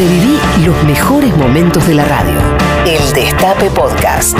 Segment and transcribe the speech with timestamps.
[0.00, 2.32] Reviví los mejores momentos de la radio.
[2.86, 4.34] El Destape Podcast.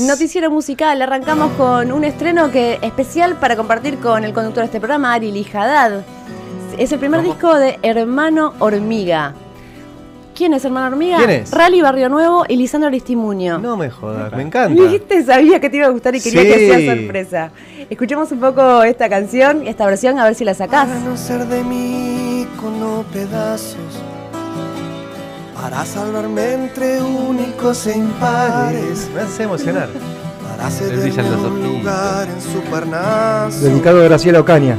[0.00, 4.80] Noticiero musical, arrancamos con un estreno que especial para compartir con el conductor de este
[4.80, 6.02] programa, Ari Lijadad.
[6.76, 9.36] Es el primer disco de Hermano Hormiga.
[10.34, 11.18] ¿Quién es Hermano Hormiga?
[11.18, 11.50] ¿Quién es?
[11.50, 13.58] Rally Barrio Nuevo y Lisandro Aristimuño.
[13.58, 14.82] No me jodas, me encanta.
[14.82, 15.22] ¿Viste?
[15.24, 16.48] Sabía que te iba a gustar y quería Sí.
[16.48, 17.50] que sea sorpresa.
[17.90, 20.88] Escuchemos un poco esta canción, esta versión, a ver si la sacás.
[20.88, 22.80] Para no ser de mí con
[23.12, 23.76] pedazos.
[25.54, 29.08] Para salvarme entre únicos e impares.
[29.14, 29.88] Me hace emocionar.
[30.56, 33.60] Para los un lugar en su parnaso.
[33.60, 34.76] Dedicado a Graciela Ocaña.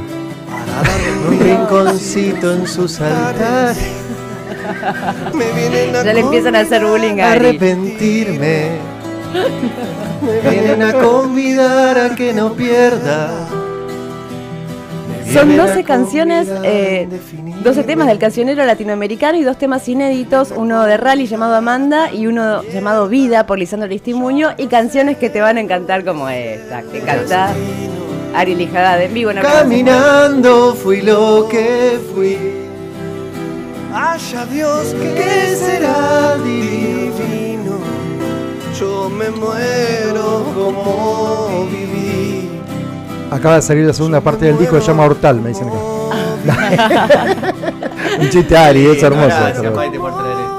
[0.50, 1.38] Para darle Un
[1.70, 4.03] rinconcito en sus altares.
[5.34, 7.48] Me vienen a Ya le empiezan a hacer bullying a Ari.
[7.48, 8.68] Arrepentirme.
[10.22, 13.30] Me vienen a convidar a que no pierda.
[15.32, 17.64] Son vienen a 12 canciones, eh, indefinidamente.
[17.64, 22.26] 12 temas del cancionero latinoamericano y dos temas inéditos, uno de Rally llamado Amanda y
[22.26, 26.82] uno llamado Vida por Lisandro Aristimuño y canciones que te van a encantar como esta,
[26.82, 27.52] que canta
[28.34, 32.63] Ari Lijada de en vivo en Caminando fui lo que fui.
[33.96, 37.78] Haya Dios que, ¿Qué será divino.
[38.76, 42.50] Yo me muero como viví.
[43.30, 45.78] Acaba de salir la segunda parte del disco, se llama Hortal, me dicen acá.
[48.20, 49.36] Un chiste Ari, es hermoso.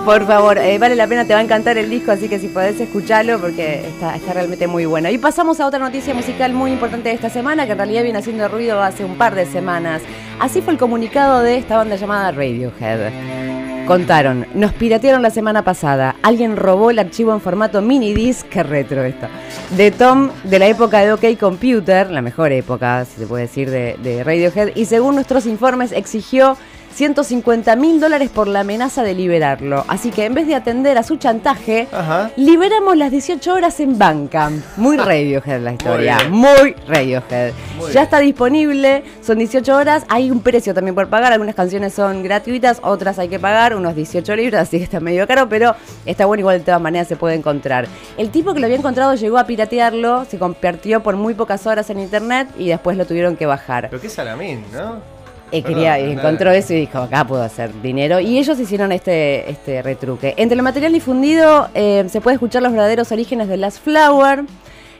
[0.05, 2.47] Por favor, eh, vale la pena, te va a encantar el disco, así que si
[2.47, 5.09] podés escucharlo porque está, realmente muy bueno.
[5.09, 8.19] Y pasamos a otra noticia musical muy importante de esta semana, que en realidad viene
[8.19, 10.03] haciendo ruido hace un par de semanas.
[10.39, 13.85] Así fue el comunicado de esta banda llamada Radiohead.
[13.87, 18.61] Contaron, nos piratearon la semana pasada, alguien robó el archivo en formato mini disc, qué
[18.61, 19.27] retro esto,
[19.71, 23.71] de Tom de la época de OK Computer, la mejor época, si se puede decir,
[23.71, 26.57] de, de Radiohead, y según nuestros informes exigió
[26.95, 29.83] 150 mil dólares por la amenaza de liberarlo.
[29.89, 32.31] Así que en vez de atender a su chantaje, Ajá.
[32.37, 34.63] liberamos las 18 horas en Bandcamp.
[34.77, 37.51] Muy Radiohead la historia, muy, Radiohead.
[37.77, 41.93] Muy ya está disponible, son 18 horas, hay un precio también por pagar, algunas canciones
[41.93, 45.75] son gratuitas, otras hay que pagar, unos 18 libras, así que está medio caro, pero
[46.05, 47.89] está bueno igual de todas maneras se puede encontrar.
[48.17, 51.89] El tipo que lo había encontrado llegó a piratearlo, se compartió por muy pocas horas
[51.89, 53.89] en internet y después lo tuvieron que bajar.
[53.89, 55.14] Pero qué salamín, ¿no?
[55.51, 56.57] Eh, quería, Perdón, encontró nada.
[56.57, 58.19] eso y dijo, acá puedo hacer dinero.
[58.19, 60.33] Y ellos hicieron este, este retruque.
[60.37, 64.43] Entre el material difundido eh, se puede escuchar los verdaderos orígenes de Last Flower,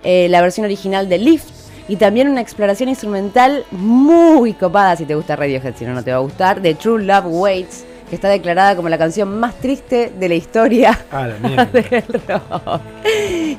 [0.04, 1.50] eh, la versión original de Lift
[1.88, 6.12] y también una exploración instrumental muy copada, si te gusta Radiohead, si no, no te
[6.12, 10.12] va a gustar, de True Love Waits, que está declarada como la canción más triste
[10.18, 11.66] de la historia Ah, la mierda.
[11.66, 12.82] del rock.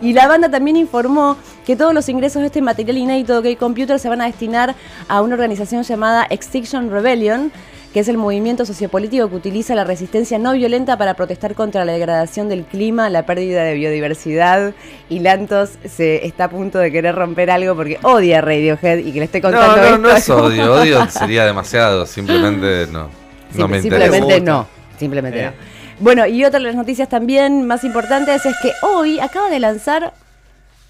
[0.02, 3.58] Y la banda también informó que todos los ingresos de este material inédito de OK
[3.58, 4.74] Computer se van a destinar
[5.08, 7.50] a una organización llamada Extinction Rebellion,
[7.92, 11.92] que es el movimiento sociopolítico que utiliza la resistencia no violenta para protestar contra la
[11.94, 14.74] degradación del clima, la pérdida de biodiversidad.
[15.08, 19.18] Y Lantos se está a punto de querer romper algo porque odia Radiohead y que
[19.20, 20.36] le esté contando No, no, no es esto.
[20.36, 20.74] odio.
[20.82, 22.04] Odio sería demasiado.
[22.04, 23.08] Simplemente no.
[23.54, 24.04] No me interesa.
[24.12, 24.66] simplemente no.
[24.98, 25.46] Simplemente Eh.
[25.46, 25.75] no.
[25.98, 30.12] Bueno, y otra de las noticias también más importantes es que hoy acaba de lanzar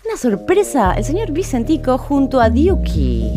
[0.05, 3.31] una sorpresa el señor Vicentico junto a Duki.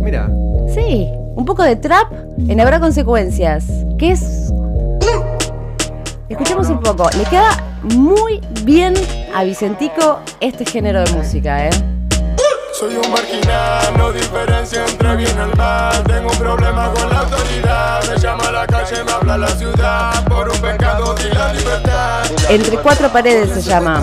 [0.00, 0.30] Mira,
[0.74, 2.12] Sí, un poco de trap
[2.48, 3.66] en Habrá Consecuencias,
[3.98, 4.52] que es...
[6.28, 7.50] Escuchemos un poco, le queda
[7.82, 8.94] muy bien
[9.34, 11.70] a Vicentico este género de música, ¿eh?
[12.80, 16.02] Soy un marginal, no diferencia entre bien y mal.
[16.04, 18.02] Tengo un problema con la autoridad.
[18.08, 20.24] Me llama a la calle, me habla la ciudad.
[20.24, 22.22] Por un pecado y la libertad.
[22.48, 24.00] Entre cuatro paredes se llama.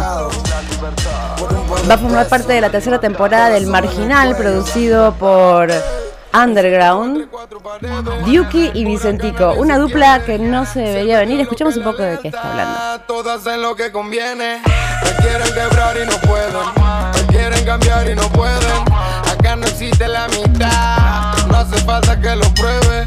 [1.90, 5.72] Va a formar parte de la tercera temporada del Marginal, producido por
[6.32, 7.30] Underground.
[8.28, 11.42] Duki y Vicentico, una dupla que no se debería venir.
[11.42, 13.06] Escuchemos un poco de qué está hablando.
[13.08, 14.62] Todas hacen lo que conviene.
[15.04, 16.27] Me quieren quebrar y no
[22.28, 23.06] que lo pruebe.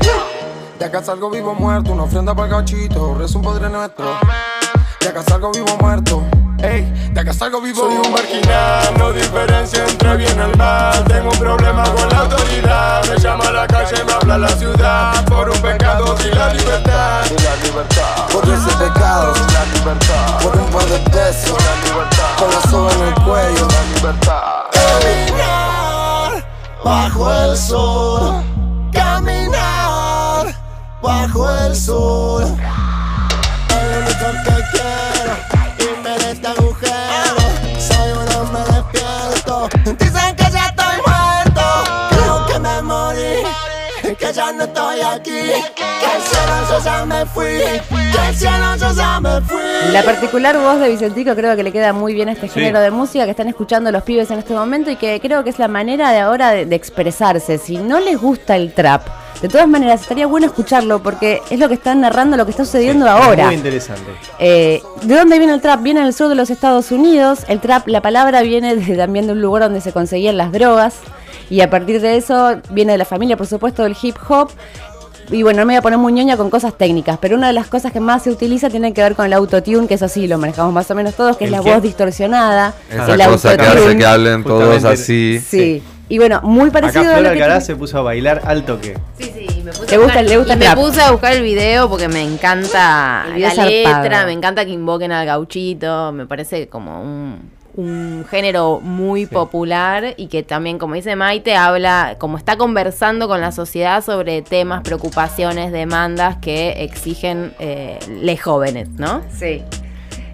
[0.79, 1.93] De acá salgo vivo muerto.
[1.93, 3.15] Una ofrenda para el gachito.
[3.19, 4.07] Rezo un padre nuestro.
[5.01, 6.23] De acá salgo vivo muerto.
[6.63, 7.83] Ey, de acá salgo vivo.
[7.83, 11.05] Soy un marginal, no diferencia entre bien y el mal.
[11.05, 13.05] Tengo un problema con la autoridad.
[13.09, 15.25] Me llama a la calle, me habla la ciudad.
[15.27, 17.25] Por un pecado y la libertad.
[18.33, 20.41] Por ese pecado, la libertad.
[20.43, 22.37] Por un par de pesos, la libertad.
[22.39, 24.43] Con la soga en el cuello, la libertad.
[24.73, 26.45] Caminar
[26.83, 28.60] bajo el sol.
[31.03, 32.45] Bajo el sol.
[32.45, 35.35] Lo único que quiero
[35.79, 37.37] irme de este agujero.
[37.79, 39.69] Soy un hombre despierto.
[39.99, 41.63] Dicen que ya estoy muerto.
[42.11, 44.15] Creo que me morí.
[44.19, 45.41] que ya no estoy aquí.
[45.75, 47.59] Que al cielo yo ya me fui.
[48.13, 49.61] Que al cielo yo ya me fui.
[49.93, 52.91] La particular voz de Vicentico creo que le queda muy bien a este género de
[52.91, 55.69] música que están escuchando los pibes en este momento y que creo que es la
[55.69, 57.57] manera de ahora de, de expresarse.
[57.57, 59.07] Si no les gusta el trap,
[59.43, 62.65] de todas maneras estaría bueno escucharlo porque es lo que están narrando lo que está
[62.65, 63.47] sucediendo ahora.
[63.47, 64.11] Muy interesante.
[64.39, 65.83] Eh, ¿De dónde viene el trap?
[65.83, 67.41] Viene del sur de los Estados Unidos.
[67.49, 70.97] El trap, la palabra viene de- también de un lugar donde se conseguían las drogas.
[71.49, 74.51] Y a partir de eso viene de la familia, por supuesto, del hip hop.
[75.33, 77.53] Y bueno, no me voy a poner muy ñoña con cosas técnicas, pero una de
[77.53, 80.27] las cosas que más se utiliza tiene que ver con el autotune, que eso sí
[80.27, 81.73] lo manejamos más o menos todos, que es ¿El la qué?
[81.73, 82.75] voz distorsionada.
[82.91, 84.89] Esa el cosa que hace que hablen todos Justamente.
[85.03, 85.41] así.
[85.49, 85.83] Sí.
[86.11, 88.65] Y bueno, muy Acá parecido a Flor lo que Alcaraz se puso a bailar al
[88.65, 88.99] toque.
[89.19, 90.79] Sí, sí, me puse ¿Le a buscar- le gusta y el me trap?
[90.79, 94.03] puse a buscar el video porque me encanta la zarpado.
[94.03, 100.15] letra, me encanta que invoquen al gauchito, me parece como un, un género muy popular
[100.17, 104.83] y que también, como dice Maite, habla, como está conversando con la sociedad sobre temas,
[104.83, 109.23] preocupaciones, demandas que exigen eh, les jóvenes, ¿no?
[109.33, 109.63] Sí.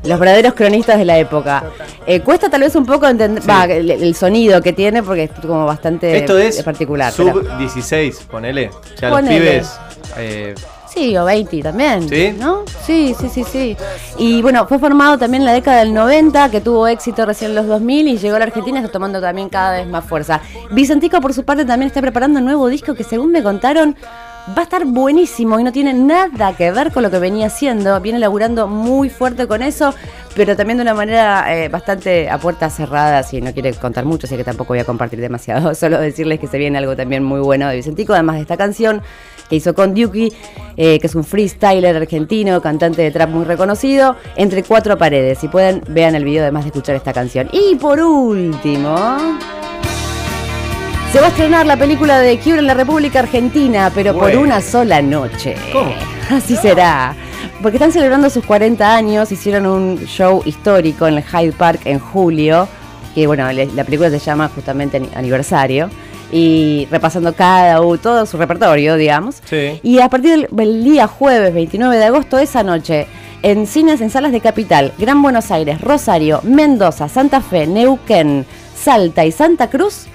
[0.05, 1.65] Los verdaderos cronistas de la época.
[2.07, 3.51] Eh, cuesta tal vez un poco entender Sí.
[3.73, 7.13] el, el sonido que tiene porque es como bastante Esto es particular.
[7.13, 8.71] sub pero- 16, ponele.
[9.01, 9.59] Ya Ponele.
[9.61, 9.81] los pibes.
[10.19, 10.55] eh,
[10.89, 12.09] Sí, o 20 también.
[12.09, 12.35] ¿Sí?
[12.39, 12.65] ¿No?
[12.87, 13.77] Sí, sí, sí, sí.
[14.17, 17.57] Y bueno, fue formado también en la década del 90, que tuvo éxito recién en
[17.57, 20.41] los 2000 y llegó a la Argentina, está tomando también cada vez más fuerza.
[20.71, 23.95] Vicentico, por su parte, también está preparando un nuevo disco que, según me contaron,
[24.49, 27.99] va a estar buenísimo y no tiene nada que ver con lo que venía haciendo.
[28.01, 29.95] Viene laburando muy fuerte con eso,
[30.35, 34.27] pero también de una manera eh, bastante a puertas cerradas y no quiere contar mucho,
[34.27, 35.75] así que tampoco voy a compartir demasiado.
[35.75, 39.03] Solo decirles que se viene algo también muy bueno de Vicentico, además de esta canción
[39.49, 40.33] que hizo con Duki,
[40.77, 45.39] eh, que es un freestyler argentino, cantante de trap muy reconocido, entre cuatro paredes.
[45.39, 47.49] Si pueden, vean el video además de escuchar esta canción.
[47.53, 49.17] Y por último,
[51.17, 54.61] se va a estrenar la película de Cure en la República Argentina, pero por una
[54.61, 55.55] sola noche.
[55.73, 55.95] ¿Cómo?
[56.31, 57.15] Así será.
[57.63, 62.01] Porque están celebrando sus 40 años, hicieron un show histórico en el Hyde Park en
[62.01, 62.69] julio,
[63.15, 65.89] que bueno, la película se llama justamente ani- Aniversario,
[66.31, 69.37] y repasando cada uno, todo su repertorio, digamos.
[69.49, 69.81] Sí.
[69.83, 73.07] Y a partir del día jueves 29 de agosto, esa noche,
[73.43, 78.45] en cines en salas de Capital, Gran Buenos Aires, Rosario, Mendoza, Santa Fe, Neuquén,
[78.79, 80.09] Salta y Santa Cruz,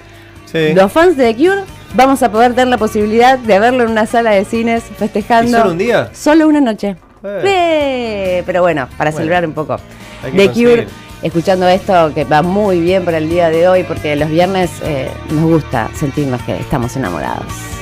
[0.52, 0.74] sí.
[0.74, 1.62] los fans de The Cure
[1.94, 5.50] vamos a poder tener la posibilidad de verlo en una sala de cines festejando.
[5.50, 6.10] ¿Y solo un día?
[6.14, 6.96] Solo una noche.
[7.24, 7.42] Eh.
[7.44, 9.76] Eh, Pero bueno, para Bueno, celebrar un poco.
[10.34, 10.50] The.
[10.50, 10.86] Cure,
[11.22, 15.10] escuchando esto que va muy bien para el día de hoy, porque los viernes eh,
[15.30, 17.81] nos gusta sentirnos que estamos enamorados.